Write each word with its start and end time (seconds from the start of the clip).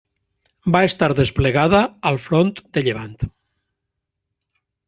Va 0.75 0.79
estar 0.91 1.09
desplegada 1.19 1.83
al 2.13 2.19
front 2.25 2.51
de 2.79 2.85
Llevant. 2.89 3.17